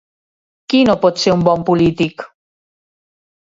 Qui 0.73 0.79
no 0.87 0.95
pot 1.03 1.21
ser 1.25 1.35
un 1.35 1.45
bon 1.49 1.67
polític? 1.69 2.27